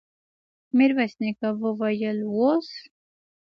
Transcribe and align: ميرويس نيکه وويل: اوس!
ميرويس 0.77 1.13
نيکه 1.21 1.47
وويل: 1.63 2.19
اوس! 2.35 2.69